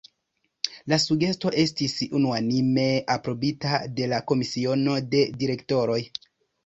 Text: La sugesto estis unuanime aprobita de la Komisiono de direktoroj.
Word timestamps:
La 0.93 0.97
sugesto 1.01 1.51
estis 1.63 1.93
unuanime 2.19 2.87
aprobita 3.17 3.83
de 4.01 4.09
la 4.15 4.23
Komisiono 4.33 4.97
de 5.13 5.23
direktoroj. 5.45 6.01